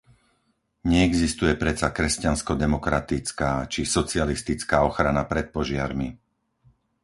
Neexistuje 0.91 1.53
predsa 1.63 1.87
kresťansko-demokratická 1.97 3.51
či 3.71 3.81
socialistická 3.95 4.77
ochrana 4.89 5.23
pred 5.31 5.45
požiarmi! 5.55 6.07